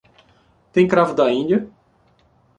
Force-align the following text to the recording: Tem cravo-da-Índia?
Tem 0.73 0.87
cravo-da-Índia? 0.87 1.69